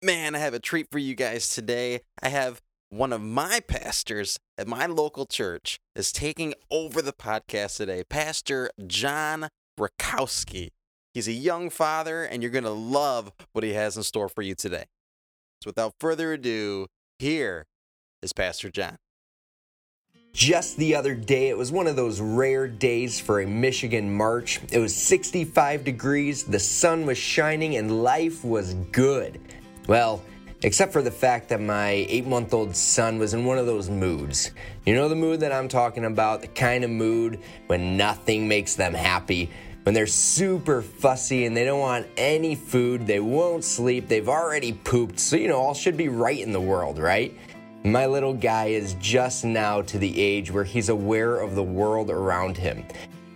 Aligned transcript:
Man, 0.00 0.36
I 0.36 0.38
have 0.38 0.54
a 0.54 0.60
treat 0.60 0.86
for 0.92 1.00
you 1.00 1.16
guys 1.16 1.52
today. 1.52 2.02
I 2.22 2.28
have 2.28 2.62
one 2.88 3.12
of 3.12 3.20
my 3.20 3.58
pastors 3.66 4.38
at 4.56 4.68
my 4.68 4.86
local 4.86 5.26
church 5.26 5.80
is 5.96 6.12
taking 6.12 6.54
over 6.70 7.02
the 7.02 7.12
podcast 7.12 7.78
today. 7.78 8.04
Pastor 8.08 8.70
John 8.86 9.48
Rakowski. 9.76 10.68
He's 11.14 11.26
a 11.26 11.32
young 11.32 11.68
father, 11.68 12.22
and 12.22 12.44
you're 12.44 12.52
going 12.52 12.62
to 12.62 12.70
love 12.70 13.32
what 13.50 13.64
he 13.64 13.72
has 13.72 13.96
in 13.96 14.04
store 14.04 14.28
for 14.28 14.42
you 14.42 14.54
today. 14.54 14.84
So, 15.64 15.70
without 15.70 15.94
further 15.98 16.34
ado, 16.34 16.86
here 17.18 17.66
is 18.22 18.32
Pastor 18.32 18.70
John. 18.70 18.98
Just 20.32 20.76
the 20.76 20.94
other 20.94 21.16
day, 21.16 21.48
it 21.48 21.58
was 21.58 21.72
one 21.72 21.88
of 21.88 21.96
those 21.96 22.20
rare 22.20 22.68
days 22.68 23.18
for 23.18 23.40
a 23.40 23.46
Michigan 23.48 24.14
March. 24.14 24.60
It 24.70 24.78
was 24.78 24.94
65 24.94 25.82
degrees, 25.82 26.44
the 26.44 26.60
sun 26.60 27.04
was 27.04 27.18
shining, 27.18 27.74
and 27.74 28.04
life 28.04 28.44
was 28.44 28.74
good. 28.92 29.40
Well, 29.88 30.22
except 30.62 30.92
for 30.92 31.00
the 31.00 31.10
fact 31.10 31.48
that 31.48 31.62
my 31.62 32.06
eight 32.10 32.26
month 32.26 32.52
old 32.52 32.76
son 32.76 33.18
was 33.18 33.32
in 33.32 33.46
one 33.46 33.56
of 33.56 33.64
those 33.64 33.88
moods. 33.88 34.52
You 34.84 34.94
know 34.94 35.08
the 35.08 35.16
mood 35.16 35.40
that 35.40 35.50
I'm 35.50 35.66
talking 35.66 36.04
about? 36.04 36.42
The 36.42 36.48
kind 36.48 36.84
of 36.84 36.90
mood 36.90 37.40
when 37.66 37.96
nothing 37.96 38.46
makes 38.46 38.76
them 38.76 38.92
happy. 38.92 39.50
When 39.84 39.94
they're 39.94 40.06
super 40.06 40.82
fussy 40.82 41.46
and 41.46 41.56
they 41.56 41.64
don't 41.64 41.80
want 41.80 42.06
any 42.18 42.54
food, 42.54 43.06
they 43.06 43.20
won't 43.20 43.64
sleep, 43.64 44.08
they've 44.08 44.28
already 44.28 44.74
pooped, 44.74 45.18
so 45.18 45.36
you 45.36 45.48
know, 45.48 45.56
all 45.56 45.72
should 45.72 45.96
be 45.96 46.08
right 46.08 46.38
in 46.38 46.52
the 46.52 46.60
world, 46.60 46.98
right? 46.98 47.34
My 47.84 48.04
little 48.04 48.34
guy 48.34 48.66
is 48.66 48.94
just 49.00 49.46
now 49.46 49.80
to 49.80 49.98
the 49.98 50.20
age 50.20 50.50
where 50.50 50.64
he's 50.64 50.90
aware 50.90 51.40
of 51.40 51.54
the 51.54 51.62
world 51.62 52.10
around 52.10 52.58
him. 52.58 52.84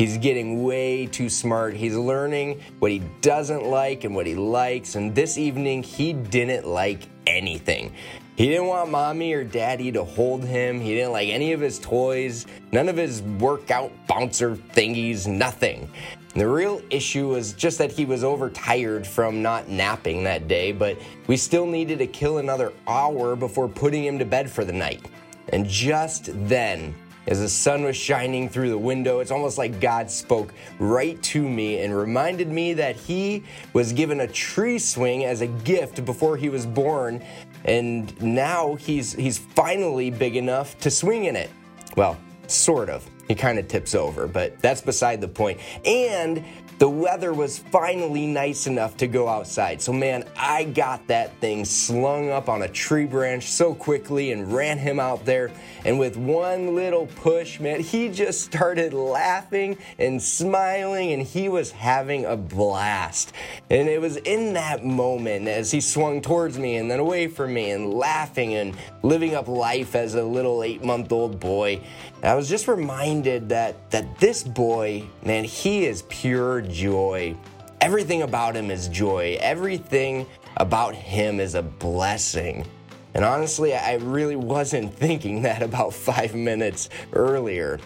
He's 0.00 0.16
getting 0.16 0.62
way 0.62 1.04
too 1.04 1.28
smart. 1.28 1.76
He's 1.76 1.94
learning 1.94 2.62
what 2.78 2.90
he 2.90 3.00
doesn't 3.20 3.66
like 3.66 4.04
and 4.04 4.14
what 4.14 4.24
he 4.24 4.34
likes. 4.34 4.94
And 4.94 5.14
this 5.14 5.36
evening, 5.36 5.82
he 5.82 6.14
didn't 6.14 6.66
like 6.66 7.02
anything. 7.26 7.92
He 8.34 8.48
didn't 8.48 8.68
want 8.68 8.90
mommy 8.90 9.34
or 9.34 9.44
daddy 9.44 9.92
to 9.92 10.02
hold 10.02 10.42
him. 10.42 10.80
He 10.80 10.94
didn't 10.94 11.12
like 11.12 11.28
any 11.28 11.52
of 11.52 11.60
his 11.60 11.78
toys, 11.78 12.46
none 12.72 12.88
of 12.88 12.96
his 12.96 13.20
workout 13.20 13.92
bouncer 14.06 14.56
thingies, 14.56 15.26
nothing. 15.26 15.86
The 16.34 16.48
real 16.48 16.80
issue 16.88 17.28
was 17.28 17.52
just 17.52 17.76
that 17.76 17.92
he 17.92 18.06
was 18.06 18.24
overtired 18.24 19.06
from 19.06 19.42
not 19.42 19.68
napping 19.68 20.24
that 20.24 20.48
day, 20.48 20.72
but 20.72 20.96
we 21.26 21.36
still 21.36 21.66
needed 21.66 21.98
to 21.98 22.06
kill 22.06 22.38
another 22.38 22.72
hour 22.88 23.36
before 23.36 23.68
putting 23.68 24.02
him 24.02 24.18
to 24.18 24.24
bed 24.24 24.50
for 24.50 24.64
the 24.64 24.72
night. 24.72 25.04
And 25.50 25.68
just 25.68 26.30
then, 26.48 26.94
as 27.30 27.38
the 27.38 27.48
sun 27.48 27.84
was 27.84 27.96
shining 27.96 28.48
through 28.48 28.70
the 28.70 28.78
window, 28.78 29.20
it's 29.20 29.30
almost 29.30 29.56
like 29.56 29.80
God 29.80 30.10
spoke 30.10 30.52
right 30.80 31.20
to 31.22 31.48
me 31.48 31.78
and 31.78 31.96
reminded 31.96 32.48
me 32.48 32.74
that 32.74 32.96
He 32.96 33.44
was 33.72 33.92
given 33.92 34.20
a 34.20 34.26
tree 34.26 34.80
swing 34.80 35.24
as 35.24 35.40
a 35.40 35.46
gift 35.46 36.04
before 36.04 36.36
He 36.36 36.48
was 36.48 36.66
born, 36.66 37.24
and 37.64 38.20
now 38.20 38.74
He's 38.74 39.12
He's 39.12 39.38
finally 39.38 40.10
big 40.10 40.34
enough 40.34 40.76
to 40.80 40.90
swing 40.90 41.24
in 41.26 41.36
it. 41.36 41.50
Well, 41.96 42.18
sort 42.48 42.90
of. 42.90 43.08
He 43.30 43.36
kind 43.36 43.60
of 43.60 43.68
tips 43.68 43.94
over, 43.94 44.26
but 44.26 44.58
that's 44.58 44.80
beside 44.80 45.20
the 45.20 45.28
point. 45.28 45.60
And 45.84 46.44
the 46.80 46.88
weather 46.88 47.32
was 47.32 47.58
finally 47.58 48.26
nice 48.26 48.66
enough 48.66 48.96
to 48.96 49.06
go 49.06 49.28
outside. 49.28 49.80
So, 49.80 49.92
man, 49.92 50.24
I 50.36 50.64
got 50.64 51.06
that 51.08 51.36
thing 51.36 51.64
slung 51.64 52.30
up 52.30 52.48
on 52.48 52.62
a 52.62 52.68
tree 52.68 53.04
branch 53.04 53.44
so 53.44 53.72
quickly 53.74 54.32
and 54.32 54.52
ran 54.52 54.78
him 54.78 54.98
out 54.98 55.24
there. 55.26 55.52
And 55.84 55.98
with 55.98 56.16
one 56.16 56.74
little 56.74 57.06
push, 57.06 57.60
man, 57.60 57.80
he 57.80 58.08
just 58.08 58.40
started 58.40 58.94
laughing 58.94 59.78
and 59.98 60.20
smiling 60.20 61.12
and 61.12 61.22
he 61.22 61.48
was 61.50 61.70
having 61.70 62.24
a 62.24 62.36
blast. 62.36 63.32
And 63.68 63.88
it 63.88 64.00
was 64.00 64.16
in 64.16 64.54
that 64.54 64.84
moment 64.84 65.46
as 65.46 65.70
he 65.70 65.82
swung 65.82 66.22
towards 66.22 66.58
me 66.58 66.76
and 66.76 66.90
then 66.90 66.98
away 66.98 67.28
from 67.28 67.54
me 67.54 67.70
and 67.70 67.92
laughing 67.92 68.54
and 68.54 68.74
living 69.02 69.34
up 69.34 69.46
life 69.46 69.94
as 69.94 70.14
a 70.14 70.24
little 70.24 70.64
eight 70.64 70.82
month 70.82 71.12
old 71.12 71.38
boy. 71.38 71.82
I 72.22 72.34
was 72.34 72.48
just 72.48 72.68
reminded 72.68 73.19
that, 73.22 73.90
that 73.90 74.18
this 74.18 74.42
boy, 74.42 75.04
man, 75.24 75.44
he 75.44 75.86
is 75.86 76.02
pure 76.02 76.60
joy. 76.60 77.36
Everything 77.80 78.22
about 78.22 78.56
him 78.56 78.70
is 78.70 78.88
joy. 78.88 79.38
Everything 79.40 80.26
about 80.56 80.94
him 80.94 81.40
is 81.40 81.54
a 81.54 81.62
blessing. 81.62 82.66
And 83.14 83.24
honestly, 83.24 83.74
I 83.74 83.94
really 83.94 84.36
wasn't 84.36 84.94
thinking 85.04 85.42
that 85.42 85.62
about 85.62 85.94
five 85.94 86.34
minutes 86.34 86.88
earlier. 87.12 87.78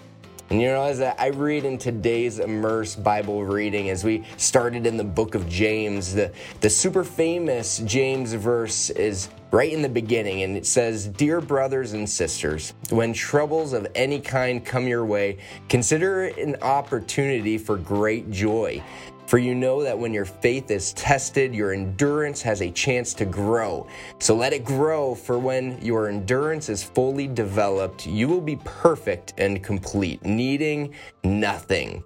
And 0.51 0.61
you 0.61 0.69
know, 0.69 0.85
as 0.85 1.01
I 1.01 1.29
read 1.29 1.65
in 1.65 1.79
today's 1.79 2.39
Immerse 2.39 2.97
Bible 2.97 3.45
reading, 3.45 3.89
as 3.89 4.05
we 4.05 4.25
started 4.37 4.87
in 4.87 4.99
the 4.99 5.05
book 5.05 5.35
of 5.35 5.49
James, 5.49 6.13
the, 6.13 6.31
the 6.61 6.69
super 6.69 7.03
famous 7.03 7.79
James 7.79 8.35
verse 8.35 8.91
is 8.91 9.31
right 9.51 9.73
in 9.73 9.81
the 9.81 9.89
beginning, 9.89 10.43
and 10.43 10.55
it 10.55 10.67
says, 10.67 11.09
Dear 11.09 11.41
brothers 11.41 11.95
and 11.95 12.09
sisters, 12.09 12.75
when 12.91 13.15
troubles 13.15 13.73
of 13.73 13.87
any 13.95 14.21
kind 14.21 14.63
come 14.63 14.87
your 14.87 15.07
way, 15.07 15.39
consider 15.71 16.25
it 16.25 16.37
an 16.37 16.57
opportunity 16.61 17.57
for 17.57 17.79
great 17.79 18.31
joy. 18.31 18.83
For 19.27 19.39
you 19.39 19.55
know 19.55 19.83
that 19.83 19.99
when 19.99 20.13
your 20.13 20.27
faith 20.27 20.71
is 20.71 20.93
tested, 20.93 21.55
your 21.55 21.73
endurance 21.73 22.43
has 22.43 22.61
a 22.61 22.71
chance 22.71 23.15
to 23.15 23.25
grow. 23.25 23.87
So 24.19 24.37
let 24.37 24.53
it 24.53 24.65
grow, 24.65 25.15
for 25.15 25.39
when 25.39 25.81
your 25.83 26.09
endurance 26.09 26.69
is 26.69 26.83
fully 26.83 27.27
developed, 27.27 28.07
you 28.07 28.29
will 28.29 28.41
be 28.41 28.57
perfect 28.65 29.35
and 29.39 29.63
complete, 29.63 30.25
needing 30.25 30.95
nothing. 31.25 32.05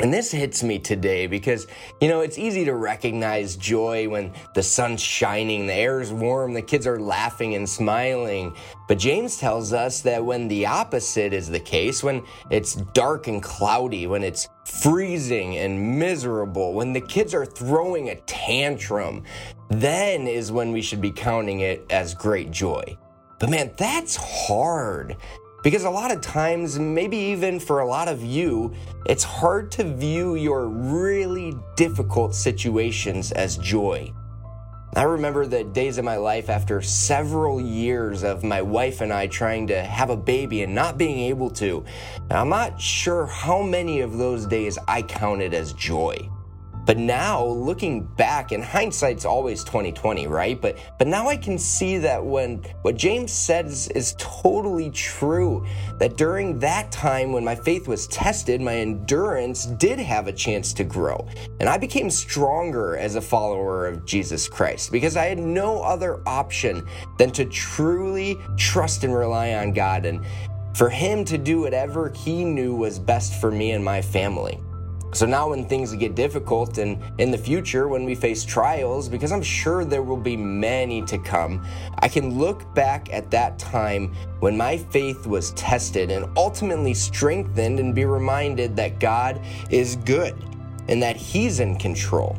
And 0.00 0.10
this 0.14 0.30
hits 0.30 0.62
me 0.62 0.78
today 0.78 1.26
because, 1.26 1.66
you 2.00 2.08
know, 2.08 2.20
it's 2.20 2.38
easy 2.38 2.64
to 2.64 2.74
recognize 2.74 3.54
joy 3.56 4.08
when 4.08 4.32
the 4.54 4.62
sun's 4.62 5.02
shining, 5.02 5.66
the 5.66 5.74
air 5.74 6.00
is 6.00 6.10
warm, 6.10 6.54
the 6.54 6.62
kids 6.62 6.86
are 6.86 6.98
laughing 6.98 7.54
and 7.54 7.68
smiling. 7.68 8.56
But 8.88 8.98
James 8.98 9.36
tells 9.36 9.74
us 9.74 10.00
that 10.00 10.24
when 10.24 10.48
the 10.48 10.64
opposite 10.64 11.34
is 11.34 11.50
the 11.50 11.60
case, 11.60 12.02
when 12.02 12.24
it's 12.48 12.76
dark 12.76 13.28
and 13.28 13.42
cloudy, 13.42 14.06
when 14.06 14.22
it's 14.22 14.48
freezing 14.64 15.58
and 15.58 15.98
miserable, 15.98 16.72
when 16.72 16.94
the 16.94 17.02
kids 17.02 17.34
are 17.34 17.44
throwing 17.44 18.08
a 18.08 18.16
tantrum, 18.22 19.22
then 19.68 20.26
is 20.26 20.50
when 20.50 20.72
we 20.72 20.80
should 20.80 21.02
be 21.02 21.10
counting 21.10 21.60
it 21.60 21.84
as 21.90 22.14
great 22.14 22.50
joy. 22.50 22.96
But 23.38 23.50
man, 23.50 23.72
that's 23.76 24.16
hard. 24.16 25.16
Because 25.62 25.84
a 25.84 25.90
lot 25.90 26.10
of 26.10 26.22
times, 26.22 26.78
maybe 26.78 27.16
even 27.16 27.60
for 27.60 27.80
a 27.80 27.86
lot 27.86 28.08
of 28.08 28.22
you, 28.22 28.72
it's 29.06 29.24
hard 29.24 29.70
to 29.72 29.84
view 29.84 30.34
your 30.34 30.68
really 30.68 31.54
difficult 31.76 32.34
situations 32.34 33.30
as 33.32 33.58
joy. 33.58 34.10
I 34.96 35.02
remember 35.04 35.46
the 35.46 35.62
days 35.62 35.98
of 35.98 36.04
my 36.04 36.16
life 36.16 36.48
after 36.48 36.80
several 36.82 37.60
years 37.60 38.24
of 38.24 38.42
my 38.42 38.60
wife 38.60 39.02
and 39.02 39.12
I 39.12 39.28
trying 39.28 39.66
to 39.68 39.82
have 39.82 40.10
a 40.10 40.16
baby 40.16 40.62
and 40.62 40.74
not 40.74 40.98
being 40.98 41.20
able 41.20 41.50
to. 41.50 41.84
I'm 42.30 42.48
not 42.48 42.80
sure 42.80 43.26
how 43.26 43.62
many 43.62 44.00
of 44.00 44.18
those 44.18 44.46
days 44.46 44.78
I 44.88 45.02
counted 45.02 45.54
as 45.54 45.74
joy. 45.74 46.28
But 46.86 46.98
now, 46.98 47.44
looking 47.44 48.04
back, 48.04 48.52
and 48.52 48.64
hindsight's 48.64 49.24
always 49.24 49.62
2020, 49.64 50.26
right? 50.26 50.60
But 50.60 50.78
but 50.98 51.06
now 51.06 51.28
I 51.28 51.36
can 51.36 51.58
see 51.58 51.98
that 51.98 52.24
when 52.24 52.62
what 52.82 52.96
James 52.96 53.32
says 53.32 53.88
is 53.88 54.14
totally 54.18 54.90
true, 54.90 55.66
that 55.98 56.16
during 56.16 56.58
that 56.60 56.90
time 56.90 57.32
when 57.32 57.44
my 57.44 57.54
faith 57.54 57.86
was 57.86 58.06
tested, 58.08 58.60
my 58.60 58.76
endurance 58.76 59.66
did 59.66 59.98
have 59.98 60.26
a 60.26 60.32
chance 60.32 60.72
to 60.74 60.84
grow. 60.84 61.28
And 61.60 61.68
I 61.68 61.78
became 61.78 62.10
stronger 62.10 62.96
as 62.96 63.14
a 63.14 63.20
follower 63.20 63.86
of 63.86 64.04
Jesus 64.06 64.48
Christ 64.48 64.90
because 64.90 65.16
I 65.16 65.26
had 65.26 65.38
no 65.38 65.82
other 65.82 66.20
option 66.26 66.86
than 67.18 67.30
to 67.32 67.44
truly 67.44 68.36
trust 68.56 69.04
and 69.04 69.14
rely 69.14 69.54
on 69.54 69.72
God 69.72 70.06
and 70.06 70.24
for 70.74 70.88
him 70.88 71.24
to 71.26 71.36
do 71.36 71.60
whatever 71.60 72.10
he 72.10 72.44
knew 72.44 72.74
was 72.74 72.98
best 72.98 73.40
for 73.40 73.50
me 73.50 73.72
and 73.72 73.84
my 73.84 74.00
family. 74.00 74.60
So 75.12 75.26
now, 75.26 75.50
when 75.50 75.64
things 75.64 75.92
get 75.94 76.14
difficult 76.14 76.78
and 76.78 77.02
in 77.18 77.30
the 77.30 77.38
future, 77.38 77.88
when 77.88 78.04
we 78.04 78.14
face 78.14 78.44
trials, 78.44 79.08
because 79.08 79.32
I'm 79.32 79.42
sure 79.42 79.84
there 79.84 80.02
will 80.02 80.16
be 80.16 80.36
many 80.36 81.02
to 81.02 81.18
come, 81.18 81.66
I 81.98 82.08
can 82.08 82.38
look 82.38 82.72
back 82.74 83.12
at 83.12 83.30
that 83.32 83.58
time 83.58 84.14
when 84.38 84.56
my 84.56 84.76
faith 84.76 85.26
was 85.26 85.50
tested 85.52 86.10
and 86.10 86.26
ultimately 86.36 86.94
strengthened 86.94 87.80
and 87.80 87.92
be 87.94 88.04
reminded 88.04 88.76
that 88.76 89.00
God 89.00 89.40
is 89.68 89.96
good 89.96 90.36
and 90.88 91.02
that 91.02 91.16
He's 91.16 91.58
in 91.58 91.76
control. 91.76 92.38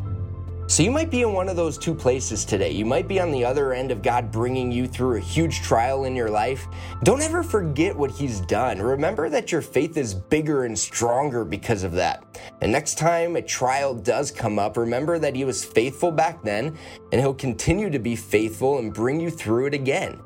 So 0.71 0.83
you 0.83 0.91
might 0.91 1.11
be 1.11 1.21
in 1.21 1.33
one 1.33 1.49
of 1.49 1.57
those 1.57 1.77
two 1.77 1.93
places 1.93 2.45
today. 2.45 2.71
You 2.71 2.85
might 2.85 3.05
be 3.05 3.19
on 3.19 3.29
the 3.29 3.43
other 3.43 3.73
end 3.73 3.91
of 3.91 4.01
God 4.01 4.31
bringing 4.31 4.71
you 4.71 4.87
through 4.87 5.17
a 5.17 5.19
huge 5.19 5.61
trial 5.61 6.05
in 6.05 6.15
your 6.15 6.29
life. 6.29 6.65
Don't 7.03 7.21
ever 7.21 7.43
forget 7.43 7.93
what 7.93 8.09
He's 8.09 8.39
done. 8.39 8.81
Remember 8.81 9.27
that 9.27 9.51
your 9.51 9.61
faith 9.61 9.97
is 9.97 10.13
bigger 10.13 10.63
and 10.63 10.79
stronger 10.79 11.43
because 11.43 11.83
of 11.83 11.91
that. 11.91 12.23
And 12.61 12.71
next 12.71 12.97
time 12.97 13.35
a 13.35 13.41
trial 13.41 13.93
does 13.93 14.31
come 14.31 14.59
up, 14.59 14.77
remember 14.77 15.19
that 15.19 15.35
He 15.35 15.43
was 15.43 15.61
faithful 15.61 16.09
back 16.09 16.41
then, 16.41 16.77
and 17.11 17.19
He'll 17.19 17.33
continue 17.33 17.89
to 17.89 17.99
be 17.99 18.15
faithful 18.15 18.79
and 18.79 18.93
bring 18.93 19.19
you 19.19 19.29
through 19.29 19.65
it 19.65 19.73
again. 19.73 20.21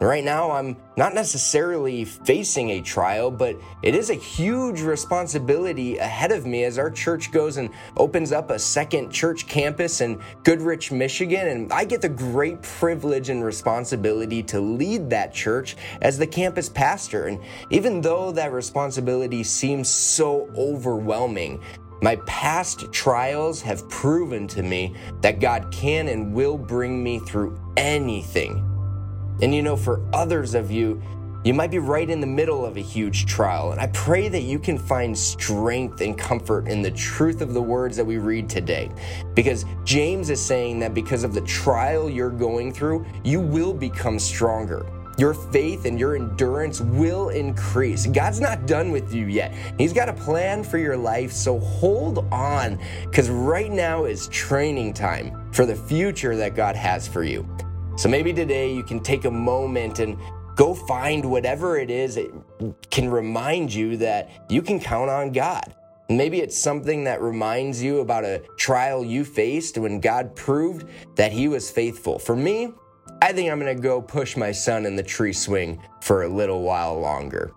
Right 0.00 0.24
now, 0.24 0.52
I'm 0.52 0.78
not 0.96 1.12
necessarily 1.12 2.06
facing 2.06 2.70
a 2.70 2.80
trial, 2.80 3.30
but 3.30 3.56
it 3.82 3.94
is 3.94 4.08
a 4.08 4.14
huge 4.14 4.80
responsibility 4.80 5.98
ahead 5.98 6.32
of 6.32 6.46
me 6.46 6.64
as 6.64 6.78
our 6.78 6.90
church 6.90 7.30
goes 7.30 7.58
and 7.58 7.68
opens 7.98 8.32
up 8.32 8.50
a 8.50 8.58
second 8.58 9.10
church 9.10 9.46
campus 9.46 10.00
in 10.00 10.18
Goodrich, 10.42 10.90
Michigan. 10.90 11.48
And 11.48 11.70
I 11.70 11.84
get 11.84 12.00
the 12.00 12.08
great 12.08 12.62
privilege 12.62 13.28
and 13.28 13.44
responsibility 13.44 14.42
to 14.44 14.58
lead 14.58 15.10
that 15.10 15.34
church 15.34 15.76
as 16.00 16.16
the 16.16 16.26
campus 16.26 16.70
pastor. 16.70 17.26
And 17.26 17.38
even 17.68 18.00
though 18.00 18.32
that 18.32 18.52
responsibility 18.52 19.42
seems 19.42 19.90
so 19.90 20.48
overwhelming, 20.56 21.62
my 22.00 22.16
past 22.24 22.90
trials 22.90 23.60
have 23.60 23.86
proven 23.90 24.48
to 24.48 24.62
me 24.62 24.94
that 25.20 25.40
God 25.40 25.70
can 25.70 26.08
and 26.08 26.32
will 26.32 26.56
bring 26.56 27.04
me 27.04 27.18
through 27.18 27.60
anything 27.76 28.69
and 29.42 29.54
you 29.54 29.62
know, 29.62 29.76
for 29.76 30.02
others 30.12 30.54
of 30.54 30.70
you, 30.70 31.02
you 31.42 31.54
might 31.54 31.70
be 31.70 31.78
right 31.78 32.10
in 32.10 32.20
the 32.20 32.26
middle 32.26 32.66
of 32.66 32.76
a 32.76 32.82
huge 32.82 33.24
trial, 33.24 33.72
and 33.72 33.80
I 33.80 33.86
pray 33.88 34.28
that 34.28 34.42
you 34.42 34.58
can 34.58 34.76
find 34.76 35.16
strength 35.16 36.02
and 36.02 36.18
comfort 36.18 36.68
in 36.68 36.82
the 36.82 36.90
truth 36.90 37.40
of 37.40 37.54
the 37.54 37.62
words 37.62 37.96
that 37.96 38.04
we 38.04 38.18
read 38.18 38.46
today. 38.46 38.90
Because 39.34 39.64
James 39.84 40.28
is 40.28 40.38
saying 40.38 40.80
that 40.80 40.92
because 40.92 41.24
of 41.24 41.32
the 41.32 41.40
trial 41.42 42.10
you're 42.10 42.28
going 42.28 42.74
through, 42.74 43.06
you 43.24 43.40
will 43.40 43.72
become 43.72 44.18
stronger. 44.18 44.84
Your 45.16 45.34
faith 45.34 45.86
and 45.86 45.98
your 45.98 46.14
endurance 46.14 46.80
will 46.80 47.30
increase. 47.30 48.06
God's 48.06 48.40
not 48.40 48.66
done 48.66 48.90
with 48.90 49.12
you 49.14 49.26
yet. 49.26 49.54
He's 49.76 49.92
got 49.92 50.08
a 50.08 50.14
plan 50.14 50.62
for 50.62 50.78
your 50.78 50.96
life, 50.96 51.32
so 51.32 51.58
hold 51.58 52.18
on, 52.32 52.78
because 53.04 53.28
right 53.28 53.70
now 53.70 54.04
is 54.04 54.28
training 54.28 54.94
time 54.94 55.50
for 55.52 55.66
the 55.66 55.76
future 55.76 56.36
that 56.36 56.54
God 56.54 56.76
has 56.76 57.08
for 57.08 57.22
you. 57.22 57.48
So 58.00 58.08
maybe 58.08 58.32
today 58.32 58.72
you 58.72 58.82
can 58.82 59.00
take 59.00 59.26
a 59.26 59.30
moment 59.30 59.98
and 59.98 60.16
go 60.56 60.72
find 60.72 61.22
whatever 61.22 61.78
it 61.78 61.90
is 61.90 62.14
that 62.14 62.32
can 62.90 63.10
remind 63.10 63.74
you 63.74 63.98
that 63.98 64.30
you 64.48 64.62
can 64.62 64.80
count 64.80 65.10
on 65.10 65.32
God. 65.32 65.74
Maybe 66.08 66.40
it's 66.40 66.56
something 66.56 67.04
that 67.04 67.20
reminds 67.20 67.82
you 67.82 68.00
about 68.00 68.24
a 68.24 68.42
trial 68.56 69.04
you 69.04 69.22
faced 69.22 69.76
when 69.76 70.00
God 70.00 70.34
proved 70.34 70.88
that 71.16 71.30
He 71.30 71.46
was 71.46 71.70
faithful. 71.70 72.18
For 72.18 72.34
me, 72.34 72.72
I 73.20 73.34
think 73.34 73.52
I'm 73.52 73.58
gonna 73.58 73.74
go 73.74 74.00
push 74.00 74.34
my 74.34 74.50
son 74.50 74.86
in 74.86 74.96
the 74.96 75.02
tree 75.02 75.34
swing 75.34 75.78
for 76.00 76.22
a 76.22 76.28
little 76.28 76.62
while 76.62 76.98
longer. 76.98 77.52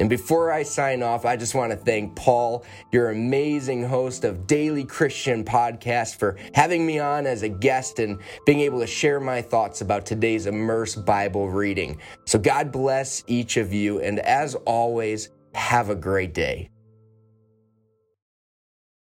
And 0.00 0.08
before 0.08 0.50
I 0.50 0.62
sign 0.62 1.02
off, 1.02 1.26
I 1.26 1.36
just 1.36 1.54
want 1.54 1.72
to 1.72 1.76
thank 1.76 2.16
Paul, 2.16 2.64
your 2.90 3.10
amazing 3.10 3.84
host 3.84 4.24
of 4.24 4.46
Daily 4.46 4.82
Christian 4.82 5.44
Podcast, 5.44 6.16
for 6.16 6.38
having 6.54 6.86
me 6.86 6.98
on 6.98 7.26
as 7.26 7.42
a 7.42 7.50
guest 7.50 7.98
and 7.98 8.18
being 8.46 8.60
able 8.60 8.80
to 8.80 8.86
share 8.86 9.20
my 9.20 9.42
thoughts 9.42 9.82
about 9.82 10.06
today's 10.06 10.46
Immerse 10.46 10.96
Bible 10.96 11.50
reading. 11.50 12.00
So 12.24 12.38
God 12.38 12.72
bless 12.72 13.22
each 13.26 13.58
of 13.58 13.74
you, 13.74 14.00
and 14.00 14.20
as 14.20 14.54
always, 14.54 15.28
have 15.54 15.90
a 15.90 15.94
great 15.94 16.32
day. 16.32 16.70